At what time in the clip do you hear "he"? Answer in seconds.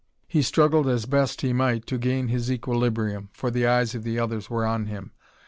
0.27-0.41, 1.41-1.53